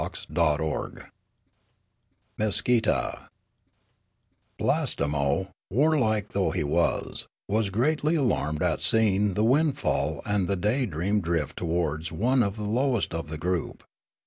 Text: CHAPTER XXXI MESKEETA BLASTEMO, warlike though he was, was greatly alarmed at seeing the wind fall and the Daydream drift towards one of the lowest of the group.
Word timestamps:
CHAPTER 0.01 0.31
XXXI 0.33 1.05
MESKEETA 2.39 3.29
BLASTEMO, 4.57 5.51
warlike 5.69 6.29
though 6.29 6.49
he 6.49 6.63
was, 6.63 7.27
was 7.47 7.69
greatly 7.69 8.15
alarmed 8.15 8.63
at 8.63 8.81
seeing 8.81 9.35
the 9.35 9.43
wind 9.43 9.77
fall 9.77 10.23
and 10.25 10.47
the 10.47 10.55
Daydream 10.55 11.21
drift 11.21 11.55
towards 11.55 12.11
one 12.11 12.41
of 12.41 12.55
the 12.57 12.67
lowest 12.67 13.13
of 13.13 13.27
the 13.29 13.37
group. 13.37 13.83